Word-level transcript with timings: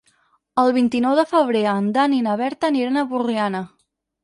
El 0.61 0.71
vint-i-nou 0.77 1.13
de 1.19 1.25
febrer 1.33 1.61
en 1.73 1.91
Dan 1.99 2.17
i 2.21 2.23
na 2.29 2.35
Berta 2.41 2.73
aniran 2.73 3.01
a 3.01 3.07
Borriana. 3.15 3.65